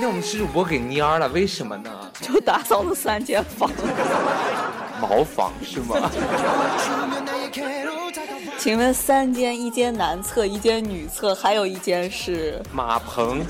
[0.00, 1.90] 那我们是主播给蔫了，为什么呢？
[2.20, 3.70] 就打扫了三间房，
[5.00, 5.96] 茅房是吗？
[8.64, 13.44] 请问三间，一间男厕，一间女厕，还有一间是马棚。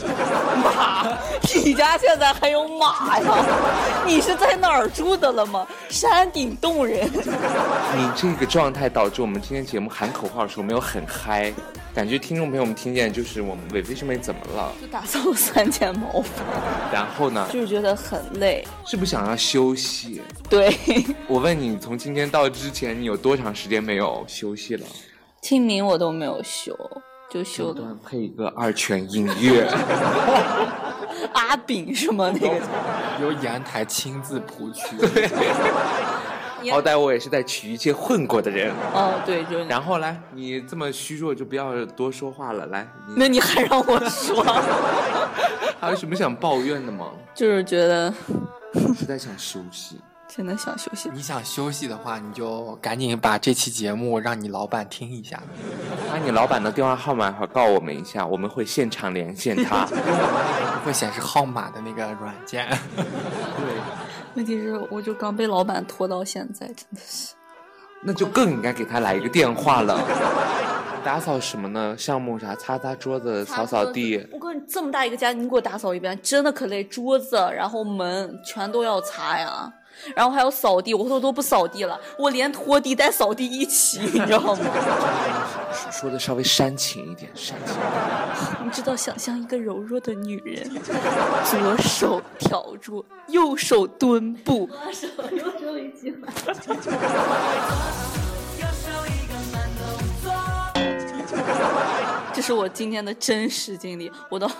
[0.64, 1.06] 马？
[1.54, 4.04] 你家现在还有马呀？
[4.04, 5.64] 你是在哪儿住的了吗？
[5.88, 7.08] 山顶洞人。
[7.14, 11.54] 你这个状态导致我们今天节目喊口号的时候没有很嗨，
[11.94, 14.72] 感觉听众朋友们听见就是我们伟飞兄妹怎么了？
[14.80, 16.44] 就打扫了三间茅房，
[16.92, 17.48] 然后呢？
[17.52, 20.20] 就是觉得很累，是不是想要休息？
[20.50, 20.76] 对。
[21.28, 24.84] 我问你，从今天到之前，你有多长时间没有休息了？
[25.45, 26.75] 清明我都没有休，
[27.28, 27.83] 就休的。
[28.03, 29.70] 配一个二泉映月。
[31.34, 32.33] 阿炳是吗？
[32.33, 32.59] 那个
[33.20, 34.97] 由阳台亲自谱曲。
[36.70, 38.72] 好歹我也是在曲艺界混过的人。
[38.95, 42.65] 哦，对，就然后来，你这么虚弱，就不要多说话了。
[42.69, 44.42] 来，那你还让我说？
[45.78, 47.11] 还有什么想抱怨的吗？
[47.34, 48.11] 就是觉得
[48.97, 50.00] 实在想休息。
[50.36, 51.08] 真的想休息。
[51.12, 55.41] 你想休息的话，你就赶紧把这期节目让你老板听一下，
[56.10, 59.86] 把你老板的电话号码告我们一下，我们会现场连线他。
[60.84, 62.69] 会显示号码的那个软件。
[62.97, 63.76] 对。
[64.34, 67.34] 问题是，我就刚被老板拖到现在，真的是。
[68.03, 69.98] 那就更应该给他来一个电话了。
[71.04, 71.94] 打扫什么呢？
[71.97, 72.54] 项目啥？
[72.56, 74.26] 擦擦桌子，扫扫地。
[74.32, 76.82] 我跟你这么大一个家，你给我打扫一遍，真的可累。
[76.84, 79.72] 桌子，然后门全都要擦呀。
[80.15, 84.59] 然后还要扫地，我说都不扫地了，我连拖地带扫地一起， 你知道吗？
[85.91, 87.77] 说的稍微煽情一点，煽情。
[88.65, 90.69] 你知道，想象一个柔弱的女人，
[91.44, 94.69] 左手挑住，右手蹲步。
[94.93, 96.15] 手右手一起
[102.33, 104.50] 这是我今天的真实经历，我的。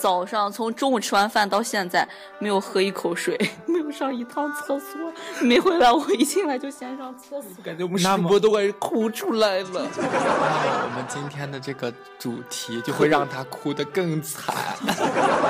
[0.00, 3.38] 早上从中午吃完饭到现在，没有喝一口水，
[3.68, 4.98] 没有上一趟厕所，
[5.42, 5.92] 没回来。
[5.92, 9.66] 我一进来就先上厕所，感觉我们主播都快哭出来了。
[9.74, 14.54] 我们今天的这个主题就会让他哭得更惨。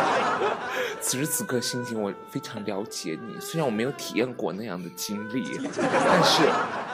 [1.01, 6.43] 此时此刻心情我非常了解你，虽然我没有体验过那样的经历，但是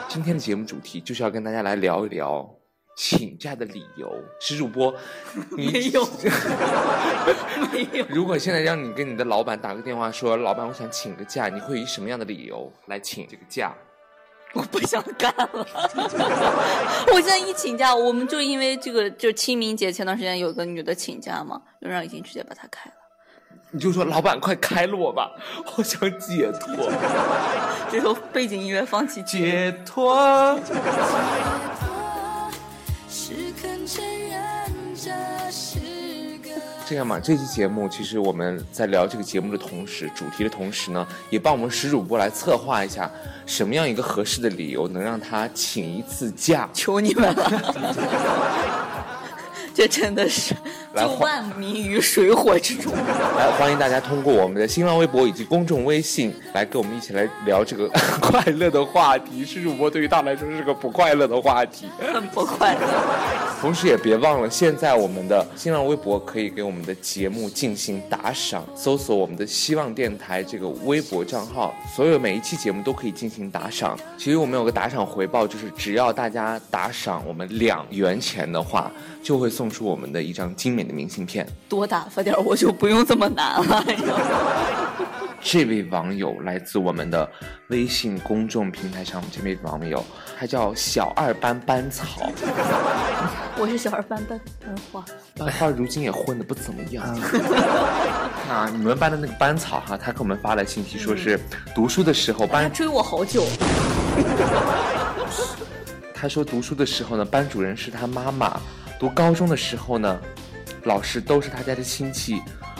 [0.07, 2.56] 今天的节目主题就是要跟大家来聊一聊。
[2.97, 4.91] 请假的理由，石主播，
[5.51, 5.63] 没
[5.93, 6.03] 有，
[7.71, 8.03] 没有。
[8.09, 13.71] 如果现在让你跟你的老板打个电话，说老板，我想请个假，你会以什么样的理由来请这个假？
[14.53, 15.67] 我不想干了。
[17.13, 22.95] 我现在一请假，我们就因为这个，就清明节前段时间有个女的请假嘛，就让已经直接把她开了。
[23.69, 25.29] 你就说老板，快开了我吧，
[25.77, 26.91] 我想解脱。
[27.91, 30.59] 这首背景音乐放弃解脱。
[36.89, 43.11] 这样吧，这期节目其实我们在聊这个节目的同时，主题的同时呢，也帮我们石主播来策划一下，
[43.45, 46.69] 什么样一个合适的理由能让他请一次假？
[46.73, 48.73] 求你们了。
[49.75, 50.55] 这真的是
[50.95, 52.91] 救万民于水火之中。
[52.93, 57.87] 来，欢迎大家通过我们的新浪微博以及公众微信来跟我们一起来聊这个
[58.21, 59.45] 快乐的话题。
[59.45, 62.81] 是主播对于他来说是个不快乐的话题，很不快乐。
[63.59, 73.97] 同时也别忘了，现在我们的新浪微博可以给我们的节目进行打赏，搜索我们的希望电台这个微博账号，所有每一期节目都可以进行打赏。
[74.17, 78.91] 其实我们有个打赏回报，就是只要大家打赏我们两元钱的话。
[79.23, 81.47] 就会送出我们的一张精美的明信片。
[81.67, 83.83] 多打发点，我就不用这么难了。
[85.41, 87.29] 这位网友来自我们的
[87.69, 90.03] 微信公众平台上，这位网友
[90.37, 92.05] 他叫小二班班草，
[93.57, 95.05] 我是小二班班班花，
[95.37, 97.05] 班花如今也混得不怎么样。
[98.49, 101.39] 啊， 你们班的那个班草哈，他给我们发来信息，说是
[101.73, 103.45] 读书的时候他班，追我好久。
[106.13, 108.59] 他说读书的时候呢，班主任是他妈妈；
[108.99, 110.19] 读高中的时候呢，
[110.83, 112.37] 老师都是他家的亲戚；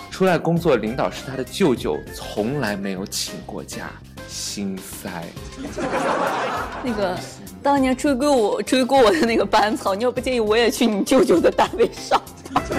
[0.10, 3.92] 出来工作，领导是他的舅舅，从来没有请过假，
[4.28, 5.26] 心塞。
[6.84, 7.18] 那个
[7.62, 12.22] 当年追过我追过我的那个班草，你要不介意我也去你舅舅的单位上
[12.54, 12.64] 班？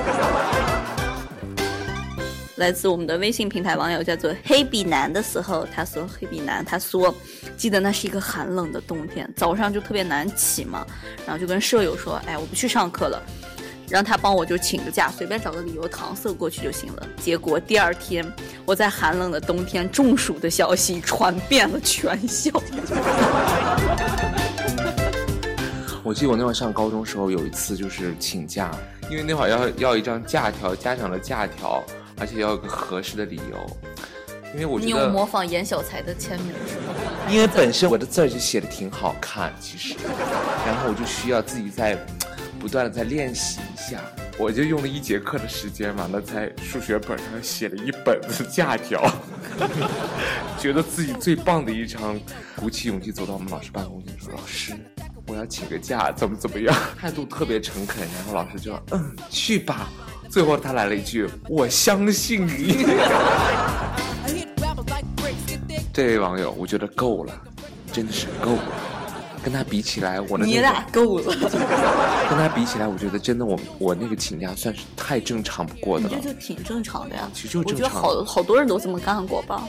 [2.57, 7.15] 来自我们的微信平台网友叫做黑比男的时候，他说黑比男，他说
[7.57, 10.85] 记得那是一个寒冷的冬天，早上就特别难起嘛，
[11.25, 13.23] 然后就跟舍友说，哎，我不去上课了。
[13.91, 17.03] 让他帮我就请个假，随便找个理由搪塞过去就行了。
[17.23, 18.25] 结果第二天，
[18.67, 22.51] 我在寒冷的冬天中暑的消息传遍了全校。
[26.05, 28.71] 我记得我那会儿上高中时候有一次就是请假，
[29.11, 31.83] 因为那会儿要要一张假条，家长的假条，
[32.19, 33.77] 而且要有个合适的理由。
[34.55, 36.95] 因为我你觉得，有模仿严小才的签名是吗？
[37.31, 39.95] 因为本身我的字儿就写的挺好看，其实，
[40.67, 41.99] 然后我就需要自己在
[42.69, 43.99] 不断的在练习一下。
[44.37, 49.11] 我就用了一节课的时间完了在数学本上写了一本子假条，
[50.61, 52.21] 觉得自己最棒的一张，
[52.57, 54.75] 鼓起勇气走到我们老师办公室说：“老师，
[55.27, 59.89] 我要请个假，怎么怎么样？”态度特别诚恳，然后老师就说：“嗯，去吧。”
[60.29, 62.85] 最后他来了一句：“我相信你。
[65.91, 67.33] ”这位网友，我觉得够了，
[67.91, 68.88] 真的是够了。
[69.39, 71.25] 跟他比起来，我的那个你俩够了，
[72.29, 76.33] 跟他比起来，我觉得真的我我那个请假算是太正常不过的了这。
[76.33, 77.31] 就挺正常的呀。
[77.33, 79.67] 其实就我觉得好好多人都这么干过吧。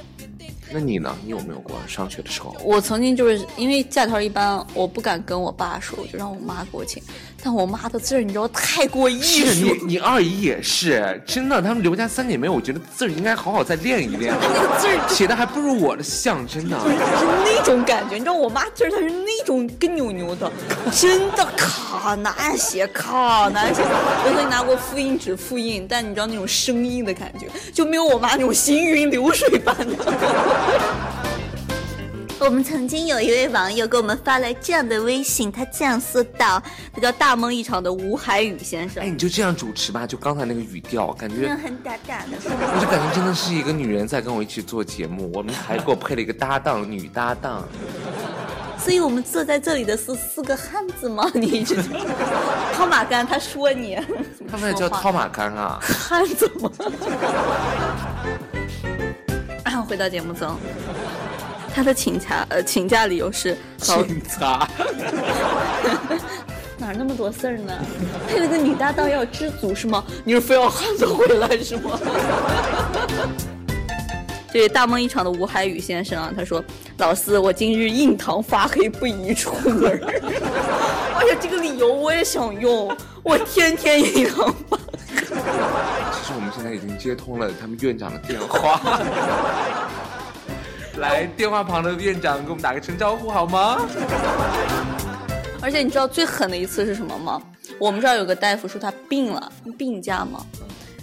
[0.71, 1.15] 那你呢？
[1.23, 2.55] 你有没有过上学的时候？
[2.63, 7.01] 我曾经就是因为假条一般我不敢跟我爸说，我就让我妈给我请。
[7.41, 16.77] 但我妈的字儿你知道太过艺是术你，，你二姨也是，真的，他们刘家三姐妹，我觉得字儿应该好好再练一练， 那个字儿写的还不如我的像，真的。
[16.77, 16.95] 就是
[17.45, 20.51] 那种感觉，你知道我妈字儿，她是那种跟扭扭的，
[20.91, 23.81] 真的卡难写，卡难写。
[23.83, 29.95] 我曾经拿过复印纸复印，但你知道那种生硬的感觉，就没有我妈那种行云流水般的。
[32.39, 36.61] 我们曾经有一位网友给我们发来这样的微信，他这样说道
[36.91, 47.67] ：“他叫大梦一场的吴海宇先生哎，，你就这样主持吧，就刚才那个语调，感觉很嗲嗲的。”我就感觉真的是一个女人在跟我一起做节目，我们还给我配了一个搭档，女搭档。
[48.79, 51.29] 所以我们坐在这里的是四个汉子吗？
[51.35, 51.75] 你一直
[52.73, 53.99] 套马杆，他说你，
[54.49, 55.77] 他们也叫套马杆啊。
[55.81, 56.71] 汉子吗？
[59.89, 60.55] 回到节目中，
[61.73, 63.57] 他的请假呃请假理由是
[63.87, 64.69] 老警察，
[66.77, 67.73] 哪那么多事儿呢？
[68.27, 70.03] 配了个女搭档要知足是吗？
[70.23, 71.99] 你是非要汉子回来是吗？
[74.53, 76.63] 这大梦一场的吴海宇先生啊，他说
[76.97, 79.99] ：“老四，我今日印堂发黑，不宜出门儿。
[81.19, 84.77] ”哎呀，这个理由我也想用，我天天印堂发
[86.49, 88.81] 们现在已经接通了他们院长的电话。
[90.97, 93.77] 来，电话旁的院长给我们打个声招呼好吗？
[95.61, 97.41] 而且你知道最狠的一次是什么吗？
[97.77, 100.45] 我们这儿有个大夫说他病了，病假嘛。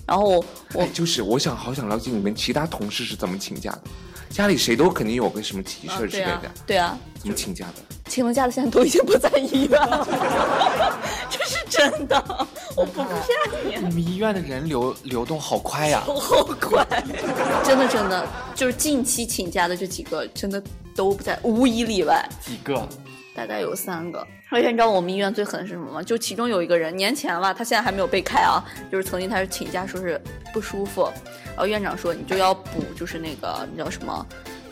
[0.04, 3.82] 然后我就是我想好想了解你们其他同事是怎么请假的，
[4.31, 7.82] 家里谁都肯定有个什么急事儿之类的，对啊，怎么请假的？
[8.08, 10.06] 请了假的现在都已经不在医院了，
[11.31, 12.46] 这是真的，
[12.77, 13.06] 我不骗
[13.65, 13.75] 你。
[13.77, 16.87] 你们医院的人流流动好快呀、 好快，
[17.65, 20.63] 真的真的，就是近期请假的这几个，真的
[20.95, 22.29] 都不在，无一例外。
[22.41, 22.87] 几个？
[23.35, 24.27] 大概有三个。
[24.49, 26.03] 而且你知道我们医院最狠的是什么吗？
[26.03, 30.21] 就其中有一个人年前了，他现在还没有被开啊，就是曾经他是请假说是
[30.53, 31.11] 不舒服，
[31.47, 34.27] 然后院长说你就要补，就是那个你知道什么？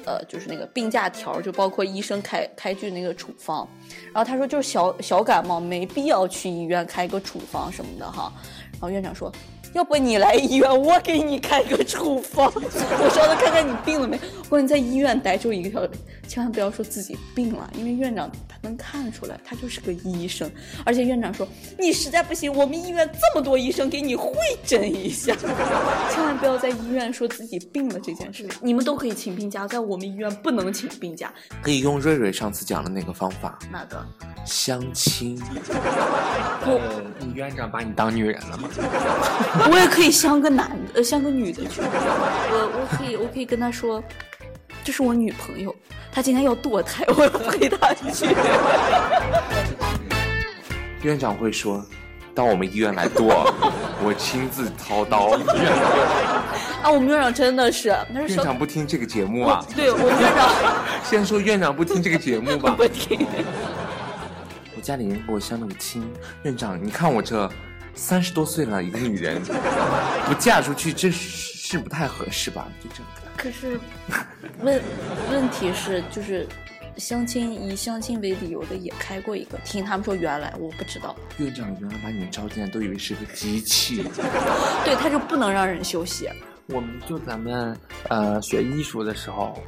[0.07, 3.69] 呃，就是那个病假条，就包括医生开开具那个处方，
[4.13, 8.33] 然后他说就是小小感冒，没必要去医院开个处方什么的哈。
[8.73, 9.33] 然后院长说，
[9.75, 14.19] 要不你来医院，我给你开个处方， 我稍微看看你病了没。
[14.49, 15.91] 我说你在医院待就一个小时，
[16.29, 20.49] 千万不要说自己病了，因为院长他能看出来，他就是个医生。
[20.85, 24.33] 而且院长说，你实在不行，我们医院这么多医生，给你会
[24.65, 25.35] 诊一下。
[25.35, 28.49] 千万不要在医院说自己病了这件事。
[28.61, 31.33] 你们都可以请病假，在我们医院不能请病假。
[31.61, 34.07] 可以用瑞瑞上次讲的那个方法，哪个？
[34.47, 35.37] 相亲。
[36.63, 36.79] 不，
[37.19, 38.69] 你院长把你当女人了吗？
[39.71, 41.81] 我也可以像个男的，呃，像个女的去。
[41.81, 44.03] 我我可以我可以跟他说，
[44.83, 45.75] 这是我女朋友，
[46.13, 48.27] 她今天要堕胎，我要陪她去。
[51.03, 51.85] 院长会说，
[52.35, 53.53] 到我们医院来剁，
[54.05, 55.31] 我亲自操刀。
[56.83, 59.65] 啊，我们院长真的是院长不听这个节目啊？
[59.75, 60.49] 对，我们院长
[61.03, 62.75] 先说院长不听这个节目吧。
[62.77, 63.27] 不听。
[64.77, 66.07] 我家里人给我相那么亲，
[66.43, 67.51] 院长，你看我这
[67.95, 69.41] 三十多岁了一个女人，
[70.27, 72.69] 不嫁出去，这是是不太合适吧？
[72.83, 73.07] 就这样。
[73.37, 73.81] 可是，
[74.61, 74.81] 问
[75.31, 76.47] 问题是就是。
[76.97, 81.17] 相亲以相亲为理由的也开过一个，听他们说原来我不知道。
[81.39, 84.05] 院长原来把你们招进来都以为是个机器，
[84.85, 86.31] 对，他就不能让人休息。
[86.69, 87.77] 我们就咱们
[88.11, 89.61] 呃学艺术的时候，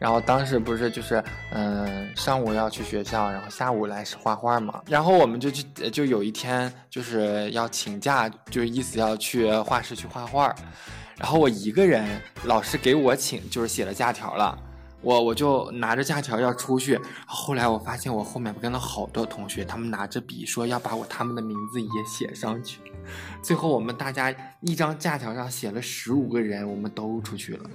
[0.00, 10.52] 然后当时不是就是嗯上午要去学校，然后下午来画画嘛，然后我们就去就有一天就是要请假，就意思要去画室去画画，
[11.18, 14.58] 然后我一个人，老师给我请就是写了假条了。
[15.02, 22.80] 我我就拿着假条要出去，后来我发现我后面跟了好多同学，他们拿着笔说要把我他们的名字也写上去，
[23.42, 27.70] 最后我们大家一张假条上写了十五个人，我们都出去了。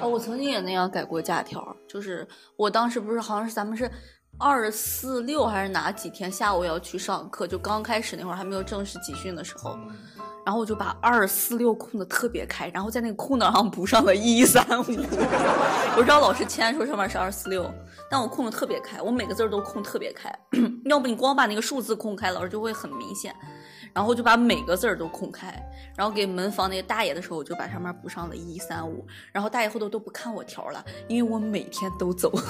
[0.00, 2.26] 哦，我曾经也那样改过假条，就是
[2.56, 3.90] 我当时不是好像是咱们是
[4.38, 9.78] 二四六还是哪几天下午要去上课，就刚开始那会儿还没有正式集训的时候。
[10.44, 14.84] 然后我就把二四六空的特别开，然后在那个空档上补上了一三五。
[15.98, 17.68] 我知道老师签说上面是二四六，
[18.08, 20.32] 但我空的特别开，我每个字都空特别开。
[20.86, 23.34] 要不你光把那个数字空开，老师就会很明显。
[23.92, 25.54] 然后就把每个字都空开，
[25.96, 29.06] 然后给门房那个大爷的时候，我就把上面补上了一三五。
[29.32, 32.32] 然后大爷后头都不看我条了，因为我每天都走。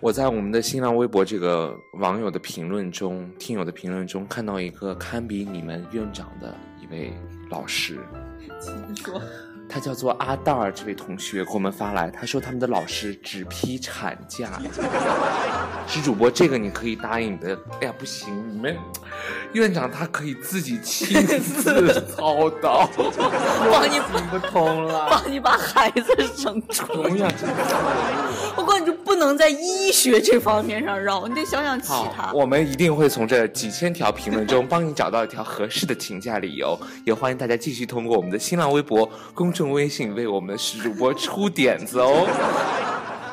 [0.00, 7.12] 我在我们的新浪微博这个网友的评论中、听友的评论中看到一个堪比你们院长的一位
[7.50, 8.00] 老师，
[8.60, 9.22] 请说，
[9.72, 14.60] 他叫做阿道尔，这位同学给我们发来，他说他们的老师只批产假。
[15.88, 17.58] 是主播，这个你可以答应的。
[17.80, 18.76] 哎呀，不行，你们。
[19.52, 22.88] 院长他可以自己亲自操刀，
[23.70, 27.32] 帮你行不通了，帮你把孩子生出来。
[28.56, 32.32] 我告诉你就不能在医学这方面上绕，你得想想其他。
[32.32, 36.78] 我们一定会从这几千条评论中帮你找到一条合适的请假理由。
[37.04, 42.26] 也欢迎大家继续通过我们的新浪微博、公众用微信为我们的史主播出点子哦。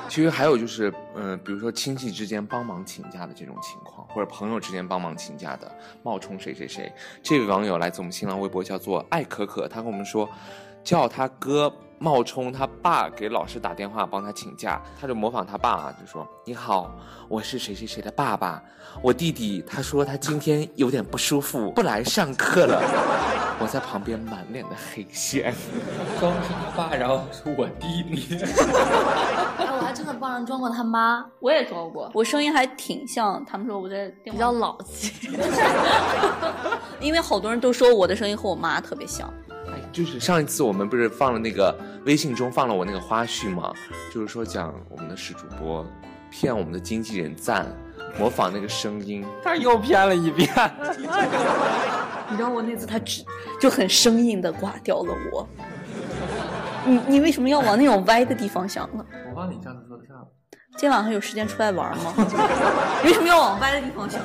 [0.08, 5.72] 其实还有就是，嗯，比如说亲戚之间帮忙请假的这种情况，或者朋友之间帮忙请假的，
[6.04, 6.92] 冒充谁谁谁。
[7.24, 10.30] 这位网友来自我们新浪微博，叫做爱可可，他跟我们说，
[10.84, 11.72] 叫他哥。
[12.00, 16.90] 冒充他爸给老师打电话帮他请假，他就模仿他爸，就说：“你好，
[17.28, 18.64] 我是谁谁谁的爸爸，
[19.02, 22.82] 我弟弟他说他今天有点不舒服，不来上课了。”
[23.62, 25.54] 我在旁边满脸的黑线，
[26.18, 28.38] 装是他爸，然后是我弟弟。
[29.60, 33.44] 哎，我还真的帮人装过他妈，我也装过，我声音还挺像。
[33.44, 35.30] 他们说我在比较老气，
[37.02, 39.30] 因为好多人都说我的声音和我妈特别像。
[39.92, 43.74] 就是上一次我们不是放了那个微信中放了我那个花絮吗？
[44.14, 45.86] 就是说讲我们的是主播
[46.30, 47.66] 骗我们的经纪人赞，
[48.18, 50.50] 模仿那个声音，他又骗了一遍。
[52.30, 53.26] 你知道我那次他只
[53.60, 55.48] 就很生硬的挂掉了我。
[56.86, 59.04] 你你为什么要往那种歪的地方想呢？
[59.30, 60.04] 我帮你这样说的。
[60.78, 62.14] 今天晚上有时间出来玩吗？
[63.04, 64.22] 为什么要往歪的地方想？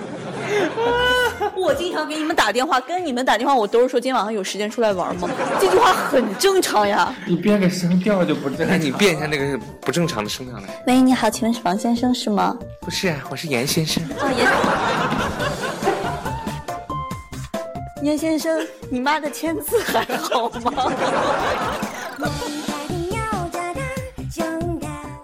[1.57, 5.29] 我经常给你们打电话，跟你们打电话，我都是说今天晚上有时间出来玩吗？
[5.61, 7.13] 这句话很正常呀。
[7.27, 8.81] 你变个声调就不正常。
[8.81, 10.65] 你变一下那个不正常的声调来。
[10.87, 12.57] 喂，你好，请问是王先生是吗？
[12.81, 14.01] 不是，我是严先生。
[14.21, 14.47] 哦，严。
[18.03, 20.73] 严先生，你妈的签字还好吗？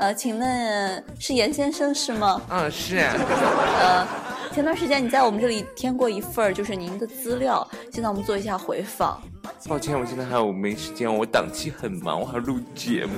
[0.01, 2.41] 呃，请问是严先生是吗？
[2.49, 2.97] 嗯，是。
[2.97, 4.07] 呃，
[4.51, 9.21] 前段时间你在我们这里填过一份就是您的资料，现在我们做一下回访。
[9.69, 13.13] 抱歉，我现在还有没时间，我档期很忙，我还要录节目。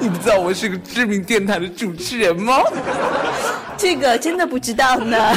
[0.00, 2.62] 你不知道我是个知名电台的主持人吗？
[3.76, 5.36] 这个真的不知道呢。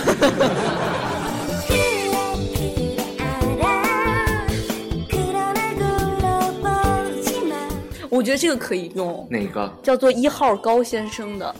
[8.25, 11.55] 觉得这个可以用，哪个叫做一号高先生的？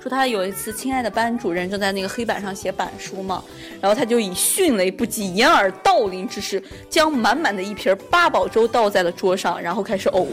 [0.00, 3.42] 说他有一次，亲爱的班主任正在那个黑板上写板书嘛，
[3.80, 10.26] 然后他就以迅雷不及掩耳盗铃之势，将满满的一瓶八宝粥倒在了桌上，然后开始呕，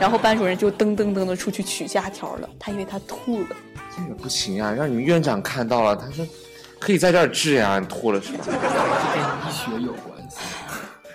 [0.00, 3.48] 然后班主任就噔噔噔的出去取假条了，他以为他吐了。
[3.96, 6.26] 这个不行啊，让你们院长看到了，他说
[6.80, 8.44] 可以在这儿治呀，你吐了是吧？
[8.44, 10.38] 这跟医学有关系。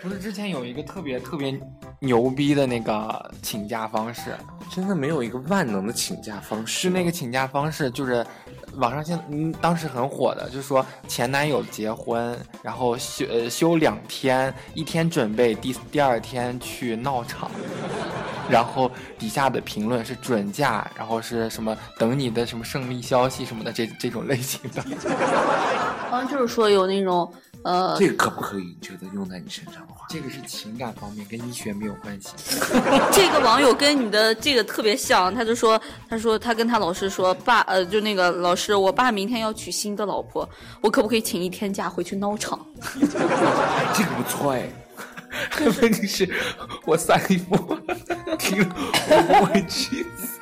[0.01, 1.59] 不是之前有一个特别特别
[1.99, 4.35] 牛逼的那个请假方式，
[4.71, 6.79] 真的没有一个万能的请假方式。
[6.81, 8.25] 是那个请假方式，就是
[8.75, 17.51] 网上现嗯当时很火的，就是说前男友结婚，然后休呃休两天，一天准备，第第二天去闹场，
[18.49, 24.81] 然后底下的评论是准假，然后是什么等你的什么胜利消息什么的这这种类型的。
[26.09, 27.31] 好像就是说有那种
[27.63, 28.63] 呃，这个可不可以？
[28.63, 32.29] 你觉得用在你身上的话，这个是情感方面，跟医学没有关系。
[33.11, 40.47] 这个网友跟你的这个特别像，他就说，他说他跟他老师说，爸，呃，就那个老师，我爸明天要娶新的老婆，
[40.81, 42.59] 我可不可以请一天假回去闹场？
[42.99, 44.69] 这个不错哎。
[45.79, 46.27] 问题是，
[46.85, 47.55] 我三姨夫
[48.39, 48.75] 听了
[49.09, 50.39] 我不会去死。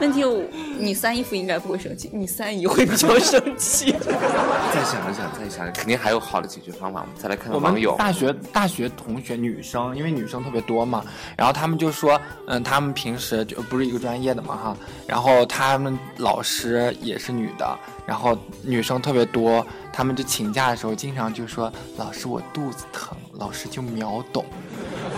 [0.00, 0.42] 问题我
[0.80, 3.92] 你三姨夫应该不会生气，你三姨会比较生气。
[4.72, 7.00] 再想一想，再想，肯定还有好的解决方法。
[7.00, 7.94] 我们再来看看网友。
[7.96, 11.04] 大学大学同学女生，因为女生特别多嘛，
[11.36, 24.44] 然后他们就说，嗯，他们平时就不是一个专业的嘛哈，然后他们老师也是女的，然后女生特别多，他们就请假的时候经常就说，老师我肚子疼，老师就秒懂。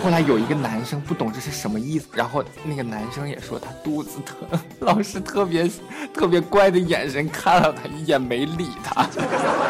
[0.01, 4.37] 后来有一个男生不懂这是什么意思，然后那个男生也说他肚子疼，
[4.79, 5.69] 老师特别
[6.13, 9.05] 特别乖的眼神看了他一眼，没理他。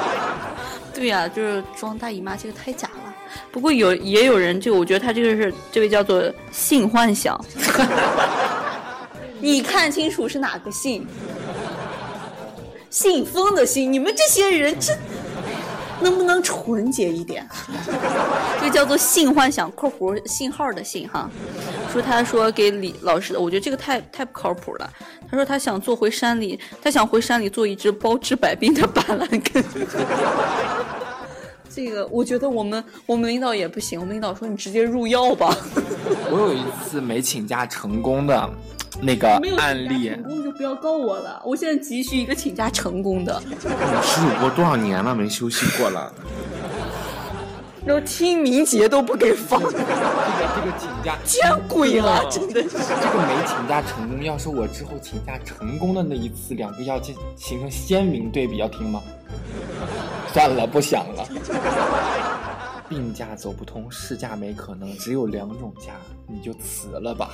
[0.93, 3.13] 对呀、就是装大姨妈，这个太假了。
[3.51, 7.39] 不过有也有人，就我觉得他这个是这位叫做性幻想，
[9.41, 11.05] 你看清楚是哪个姓？
[12.91, 14.95] 信封的信，你们这些人真
[16.03, 17.47] 能不能纯洁一点？
[18.59, 21.29] 这个叫做性幻想（括弧信号的信）哈。
[21.91, 24.89] 说他说给李老师的，我觉得这个太太不靠谱了。
[25.29, 29.63] 他说他想做回山里，他想回山里做一只包治百病的板蓝根。
[31.75, 35.57] 这个我觉得我们我们领导也不行，我们领导说你直接入药吧。
[36.29, 38.49] 我有一次没请假成功的
[39.01, 41.41] 那个案例成，功就不要告我了。
[41.45, 43.41] 我现在急需一个请假成功的。
[44.01, 46.13] 耻辱过多少年了，没休息过了。
[47.85, 52.69] 然后清明节都不给放，这个这个请假见鬼了，真的是。
[52.69, 59.01] 这个没请假成功，要是我之后请假成功的那一次，两个要进形成鲜明对比，要听吗？
[60.31, 61.27] 算了，不想了。
[62.87, 65.93] 病假走不通，事假没可能，只有两种假，
[66.25, 67.31] 你就辞了吧。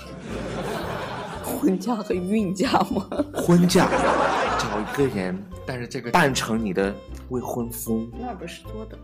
[1.43, 3.08] 婚假和孕假吗？
[3.34, 3.88] 婚假，
[4.58, 6.93] 找一个人但是这个扮成你的
[7.30, 8.97] 未婚夫，那不是多的。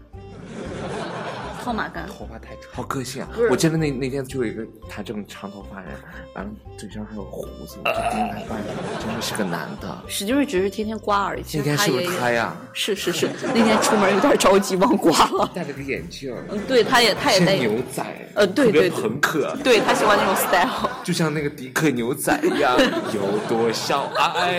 [1.64, 3.30] 套马杆，头发太长，好个性啊！
[3.50, 5.90] 我记得那那天就有一个他这种长头发人，
[6.36, 9.98] 完了嘴上还有胡子，我就盯他半天，真的是个男的。
[10.08, 11.42] 史劲瑞只是天天刮而已。
[11.42, 12.56] 其那天是不是他呀？
[12.72, 15.50] 是是是，那天出门有点着急，忘刮了。
[15.56, 20.92] 戴了个眼镜，嗯，对，他也他也像戴，牛仔，呃对对对朋克，对他喜欢那种 style。
[21.06, 22.76] 就像那个迪克牛仔一样。
[23.14, 24.58] 有多少爱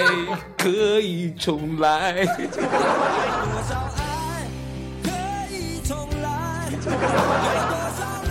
[0.56, 0.68] 可
[1.00, 2.24] 以重来？
[2.24, 2.35] 多
[3.68, 4.46] 少爱
[5.02, 5.11] 可
[5.52, 6.70] 以重来？
[6.70, 6.94] 有多
[7.98, 7.98] 少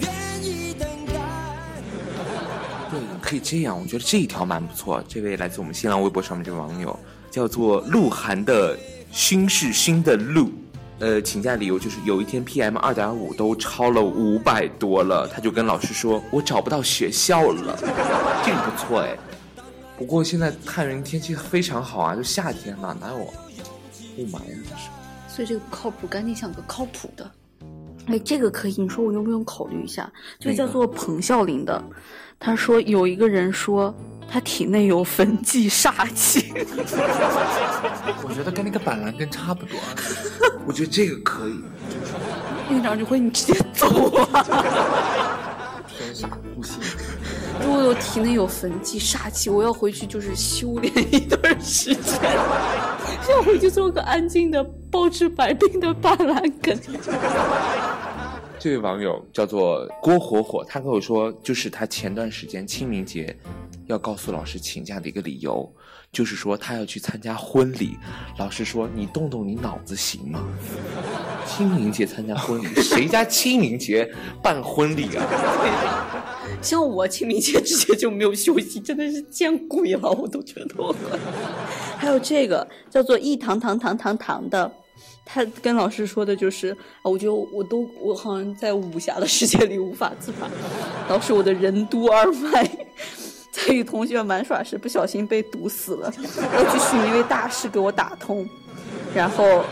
[0.00, 0.06] 愿
[0.44, 1.14] 意等待？
[2.90, 5.02] 对，可以这样，我觉得这一条蛮不错。
[5.08, 6.94] 这位来自我们新浪微博上面这位网友
[7.30, 8.78] 叫做鹿晗的
[9.10, 10.52] 熏是熏的鹿，
[10.98, 17.76] 呃，请假理由就是有一天 PM 二点五都超了五百多了，他就跟老师说，我找不到学校了。
[18.44, 19.14] 这个不错哎。
[19.98, 23.18] 不过现在太原天气非常好啊，就夏天了，哪有
[24.16, 24.58] 雾霾呀？
[25.28, 27.30] 所以这个不靠谱，赶紧想个靠谱的。
[28.06, 30.10] 哎，这个可以，你说我用不用考虑一下？
[30.38, 31.82] 这个叫做彭孝林的，
[32.38, 33.94] 他说有一个人说
[34.30, 36.52] 他体内有焚寂煞气，
[38.22, 39.78] 我觉得跟那个板蓝根差不多。
[40.66, 41.60] 我觉得这个可以。
[42.70, 43.86] 院长就会你直接走
[44.32, 44.42] 啊！
[45.88, 46.80] 天煞孤星，
[47.62, 52.20] 如果我体内有焚寂煞气，我要回去就是修炼一段时间，
[53.30, 54.64] 要回去做个安静的
[54.96, 56.74] 包治百病的板蓝根。
[58.58, 63.36] 这位网友叫做郭火火，他跟我说，就是他前段时间清明节
[63.86, 65.70] 要告诉老师请假的一个理由，
[66.10, 67.98] 就是说他要去参加婚礼。
[68.38, 70.42] 老师说：“你动动你脑子行吗？
[71.44, 74.10] 清明节参加婚礼，谁家清明节
[74.42, 75.22] 办婚礼啊？
[76.62, 80.96] 像我清明节之前就没有休息，真的是见鬼了，我都觉得我。
[81.98, 84.72] 还有这个叫做一堂堂堂堂堂的，
[85.28, 86.70] 他跟老师说的就是，
[87.02, 90.48] 啊我觉得我都我好像在武侠的世界里无法自拔。
[91.08, 92.64] 老师，我的任督二脉
[93.50, 96.12] 在与同学玩耍时不小心被堵死了，
[96.54, 98.48] 要去寻一位大师给我打通。
[99.12, 99.64] 然后，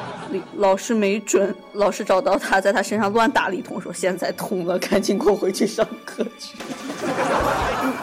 [0.57, 6.57] 老师没准，老师找到他，在他身上乱打了一通，说现在通了，赶紧给我回去上课去。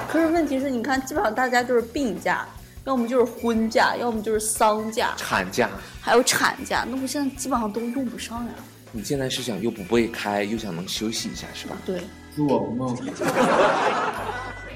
[0.08, 2.48] 可是问题是，你看，基本上大家就是病假，
[2.86, 5.70] 要么就是婚假，要么就是丧假，产假，
[6.02, 8.52] 还有产假，那我现在基本上都用不上呀。
[8.92, 11.78] 你现在是想又不被开，又想能休息一下，是吧？
[11.86, 12.02] 对，
[12.36, 12.98] 做梦。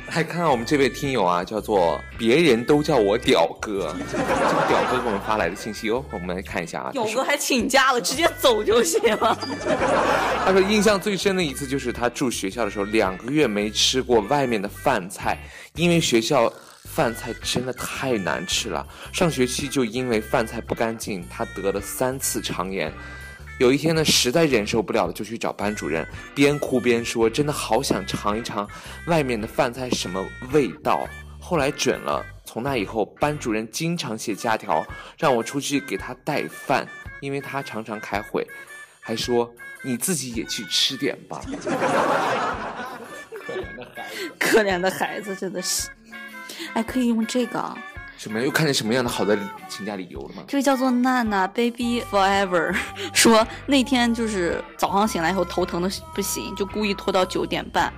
[0.08, 4.24] 还看到我们这位听友啊，叫做别人都叫我屌哥，这个
[4.68, 6.92] 屌哥给我们发来的信息哦，我们来看一下啊。
[6.94, 9.38] 他说有个还请假了，直接走就行了。
[10.46, 15.38] 他说印象最深的一次就是他住学校的时候，两个月没吃过外面的饭菜，
[15.74, 16.54] 因为学校
[16.96, 18.88] 饭菜真的太难吃了。
[19.12, 22.90] 上学期就因为饭菜不干净，他得了三次肠炎。
[23.60, 28.66] 有一天呢，实在忍受不了了，就去找班主任，边哭边说：“真的好想尝一尝
[29.08, 31.06] 外面的饭菜什么味道。”
[31.38, 34.86] 后来准了，从那以后，班主任经常写假条
[35.18, 36.88] 让我出去给他带饭，
[37.20, 38.48] 因为他常常开会，
[39.02, 39.54] 还说
[39.84, 41.42] 你自己也去吃点吧。
[43.40, 45.90] 可怜的孩子可怜的孩子真的是，
[46.74, 47.76] 哎，可以用这个，
[48.18, 49.38] 什么又看见什么样的好的
[49.70, 50.44] 请假理由了吗？
[50.48, 52.74] 这个叫做娜娜 baby forever，
[53.14, 57.92] 说那天就是早上醒来以后头疼的不行，就故意拖到九点半，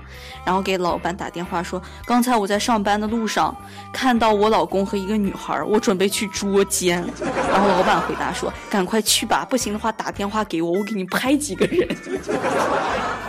[0.45, 3.55] 然后给老板打电话说，刚才我在上班的路上
[3.93, 7.01] 看到我老公和一个女孩，我准备去捉奸，
[7.49, 11.87] 然后老板回答说，赶快去吧，不行的话打电话给我，我给你拍几个人。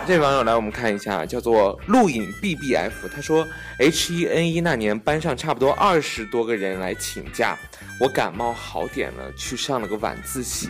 [0.07, 3.47] 这位网友来，我们看一下，叫做录影 BBF，他说
[3.77, 7.57] H E N 一那年班上差不多二十多个人来请假，
[7.99, 10.69] 我感冒好点了，去上了个晚自习。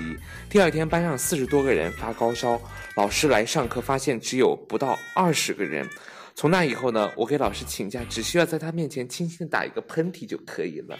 [0.49, 2.59] 第二天班上四十多个人发高烧，
[2.95, 5.87] 老师来上课发现只有不到二十个人。
[6.35, 10.97] 从那以后呢，我给老师请假，只需要在他面前轻轻的打一个喷嚏就可以了。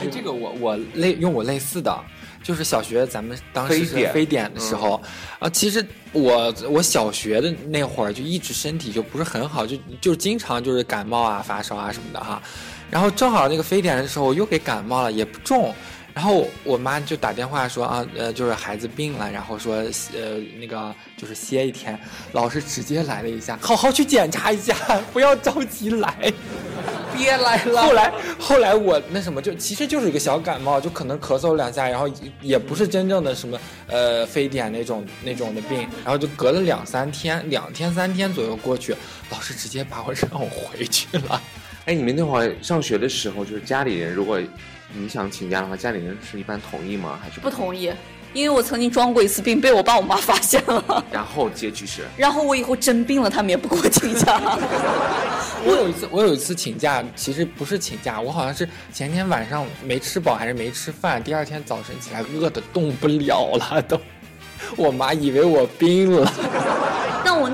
[0.00, 2.04] 哎，这个我我类用我类似的，
[2.42, 5.02] 就是小学咱们当时是非典非典的时候，
[5.40, 12.40] 啊，其实我我小学的那会儿就一直身体就不是很好，就就经常就是感冒啊、发烧啊什么的哈，
[12.90, 15.74] 然后正好那个非典的时候我又给感冒了，也不重。
[16.14, 19.74] 然后我妈就打电话说啊，呃，就是孩子病了，然后说，
[20.14, 21.98] 呃，那个就是歇一天。
[22.32, 24.74] 老师直接来了一下，好好去检查一下，
[25.12, 26.32] 不要着急来。
[27.14, 38.96] 别来了 后来后来我那什么，就其实就是一个小感冒，就可能咳嗽两下，然后也也不是真正的什么呃非典那种那种的病，然后就隔了两三天，两天三天左右过去，
[39.28, 41.42] 老师直接把我 让我回去了。
[41.86, 44.40] 哎，你们那会儿上学的时候，就是家里人，如果
[44.92, 47.16] 你想请假的话，家里人是一般同意吗？
[47.22, 47.92] 还是不同意，
[48.32, 54.40] 因为我曾经装过一次病，被我爸我妈发现了，然后结局是，然后我以后真病了，他们也不给我请假。
[55.64, 64.00] 我有一次，我有一次请假，其实不是请假，我好像是前天晚上没吃饱还是没吃饭，第二天早晨起来饿的动不了了都，
[64.76, 66.32] 我妈以为我病了。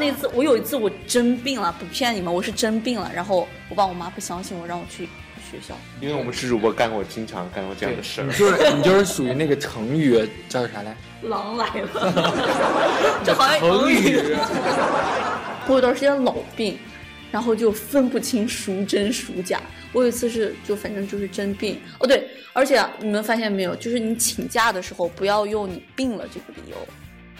[0.02, 3.08] 那次，我有一次我真病了，不骗你们，我是真病了。
[3.14, 5.04] 然后我爸我妈不相信我，让我去
[5.48, 5.76] 学校。
[6.00, 8.32] 因为我们是主播干过，经常干过这样的事儿你。
[8.32, 10.96] 就是你就是属于那个成语叫啥来？
[11.22, 14.34] 狼来了， 这好像成语。
[15.68, 16.76] 我有段时间老病，
[17.30, 19.60] 然后就分不清孰真孰假。
[19.92, 26.76] 我有一次是就反正就是真病哦，对，而且你们发现没有，就是你请假的时候不要用你病了这个理由。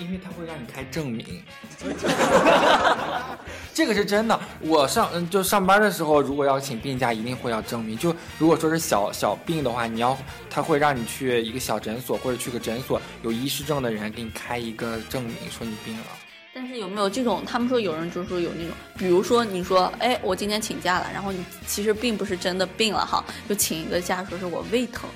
[0.02, 1.42] 因为他会让你开证明，
[3.72, 4.38] 这个是真的。
[4.60, 7.96] 我上嗯就上班的时候，如果要请病假，一定会要证明。
[7.96, 10.18] 就如果说是小小病的话，你要
[10.50, 16.04] 他会让你去一个小诊所或者去个诊所，有医师证的人给你开一个证明，说你病了。
[16.54, 17.42] 但是有没有这种？
[17.46, 25.08] 他们说有人就是说有那种，比如说你说，哎，我今天请假了，然后你其实并不是真的病了哈，就请一个假，说是我胃疼，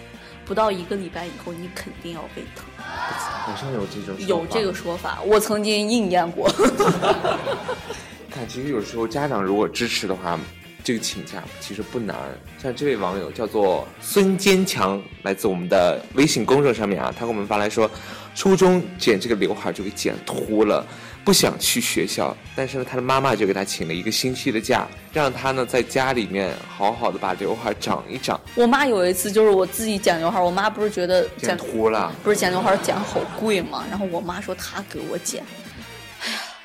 [0.46, 6.48] 不到一个礼拜以后你肯定要胃疼，好像有这种有这个说法，我曾经应验过。
[8.30, 10.38] 看，其实有时候家长如果支持的话，
[10.86, 12.14] 这个请假其实不难。
[12.62, 17.90] 像这位网友叫做孙坚强，来自我们的微信公众上面啊，他给我们发来说，
[18.36, 20.86] 初中剪这个刘海就给剪秃了。
[21.24, 35.42] 不想去学校，但是呢，他的妈妈就给他请了一个星期的假，让他呢在家里面好好的把刘海长一长，我妈有一次就是我自己剪刘海，我妈不是觉得剪秃了，不是剪刘海剪好贵嘛，然后我妈说她给我剪，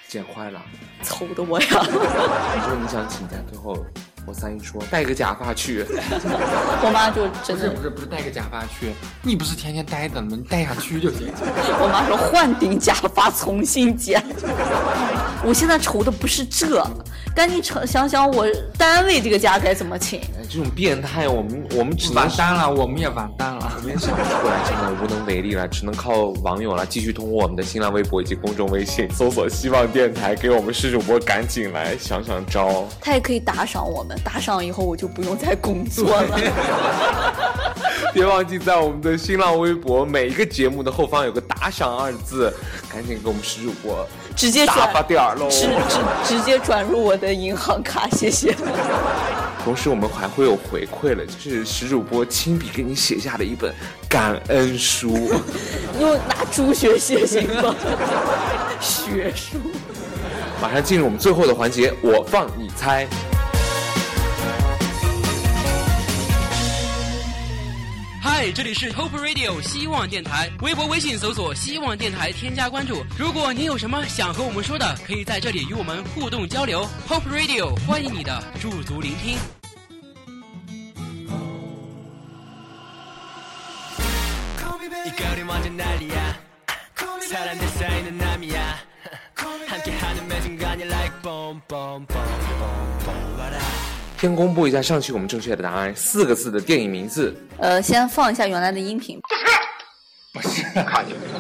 [0.08, 0.62] 剪坏了。
[1.04, 1.68] 愁的我呀。
[1.72, 3.84] 你说你想请假，最后
[4.26, 10.30] 我三姨说戴个假发去，我妈就不真的是 不是不是戴个假发去，你不是天天戴的吗？
[10.32, 11.28] 你戴上去就行。
[11.82, 14.24] 我妈说换顶假发重新剪。
[15.44, 16.86] 我现在愁的不是这，
[17.36, 18.46] 赶紧成想想我
[18.78, 20.20] 单位这个假该怎么请。
[20.20, 23.72] 哎这种变态，我们我们只能完蛋了，我们也完蛋了。
[23.78, 26.86] 我们也想不出来，真的无能为力了，只能靠网友了。
[26.86, 32.86] 继续通过我们的新浪微博以及公众微信搜索“希望电台”，给我们施主播赶紧来想想招。
[33.00, 36.40] 他也可以打赏我们，打赏以后我就不用再工 作了。
[38.14, 42.54] 别忘记在我们的新浪微博每一个节目的后方有个打赏二字，
[42.92, 45.48] 赶紧给我们石主播直接打发转点儿喽。
[45.50, 48.54] 直直直接转入我的银行卡，谢谢。
[49.64, 53.74] 同时，我们还会有回馈了，就是石主播亲笔给你写下的一本
[54.10, 55.32] 感恩书。
[56.00, 57.74] 用拿猪血写行吗？
[58.82, 59.58] 血书。
[60.62, 63.08] 马上进入我们最后的环节，我放你猜。
[68.50, 73.04] 这里是 Hope Radio 希望电台，微博、微信搜索“希望电台”，添加关注。
[73.18, 76.88] 如果您有什么想和我们说的，可以在这里与我们互动交流。
[77.08, 79.38] Hope Radio 欢迎你的驻足聆听。
[94.22, 97.36] 先公布一下上期我们正确的答案，四个字的电影名字。
[97.58, 99.20] 呃，先放一下原来的音频。
[100.76, 101.40] 看见没有？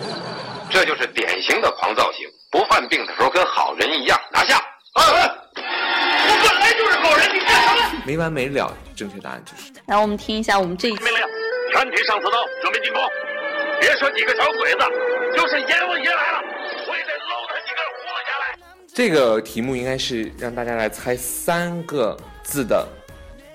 [0.67, 4.19] 这就是典型的狂躁型，不犯病的时候跟好人一样。
[4.33, 4.57] 拿下！
[4.93, 4.97] 啊！
[4.97, 8.01] 我本来就是好人，你干什么？
[8.03, 11.21] 没完没了，正确答案就是然后我们听一下我们这一期命令，
[11.73, 13.01] 全体上刺刀，准备进攻。
[13.79, 14.79] 别说几个小鬼子，
[15.37, 16.41] 就是阎王爷来了，
[16.89, 18.57] 我也得捞他几根胡子下来。
[18.91, 22.17] 这个题目应该是让大家来猜三个
[22.51, 22.85] 字的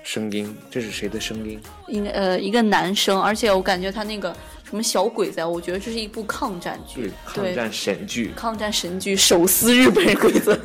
[0.03, 1.61] 声音，这是谁的声音？
[1.87, 4.35] 应该呃一个男生，而且我感觉他那个
[4.67, 8.31] 什么小鬼子啊，我觉得这是一部抗战剧，抗战神剧。
[8.35, 10.59] 抗战神剧，手撕日本鬼子。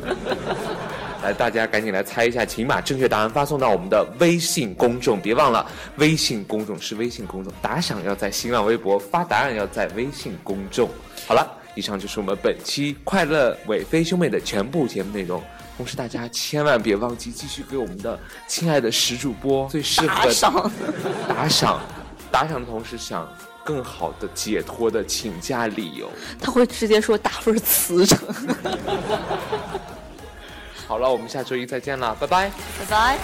[1.22, 5.64] 来，大家赶紧来猜一下，请把正确答案发送到我们的微信公众，别忘了，
[5.96, 10.88] 微信公众是微信公众，打赏要在新浪微博，发答案要在微信公众。
[11.28, 15.40] 好了，以上就是我们本期快乐伟飞兄妹的全部节目内容。
[15.76, 20.70] 同时，大家千万别忘记继续给我们的亲爱的石主播最适合打赏
[21.28, 21.80] 打赏，
[22.30, 23.26] 打赏的同时想
[23.64, 26.10] 更好的解脱的请假理由。
[26.40, 28.18] 他会直接说打份辞呈。
[30.86, 32.50] 好了，我们下周一再见了，拜拜。
[32.78, 33.18] 拜拜。